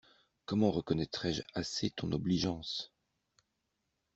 [0.47, 2.91] Comment reconnaitrai-je assez ton obligeance?